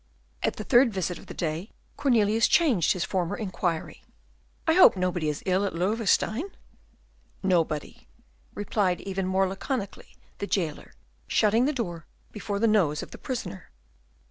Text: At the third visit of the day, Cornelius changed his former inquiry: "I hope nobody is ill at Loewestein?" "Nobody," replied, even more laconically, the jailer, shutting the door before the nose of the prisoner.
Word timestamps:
At 0.41 0.55
the 0.55 0.63
third 0.63 0.91
visit 0.91 1.19
of 1.19 1.27
the 1.27 1.33
day, 1.35 1.69
Cornelius 1.95 2.47
changed 2.47 2.93
his 2.93 3.03
former 3.03 3.35
inquiry: 3.37 4.03
"I 4.65 4.73
hope 4.73 4.97
nobody 4.97 5.29
is 5.29 5.43
ill 5.45 5.63
at 5.63 5.75
Loewestein?" 5.75 6.49
"Nobody," 7.43 8.07
replied, 8.55 8.99
even 9.01 9.27
more 9.27 9.47
laconically, 9.47 10.15
the 10.39 10.47
jailer, 10.47 10.95
shutting 11.27 11.65
the 11.65 11.71
door 11.71 12.07
before 12.31 12.57
the 12.57 12.65
nose 12.67 13.03
of 13.03 13.11
the 13.11 13.19
prisoner. 13.19 13.69